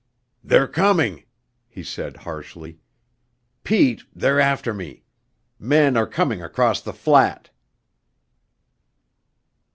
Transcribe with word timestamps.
"They're 0.43 0.67
coming," 0.67 1.25
he 1.67 1.83
said 1.83 2.17
harshly. 2.17 2.79
"Pete, 3.63 4.01
they're 4.15 4.39
after 4.39 4.73
me. 4.73 5.03
Men 5.59 5.95
are 5.95 6.07
coming 6.07 6.41
across 6.41 6.81
the 6.81 6.91
flat." 6.91 7.51